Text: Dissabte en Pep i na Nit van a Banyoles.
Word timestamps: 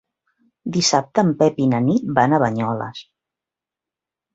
Dissabte 0.77 1.25
en 1.25 1.29
Pep 1.43 1.61
i 1.67 1.69
na 1.75 1.85
Nit 1.91 2.11
van 2.21 2.37
a 2.37 2.43
Banyoles. 2.49 3.07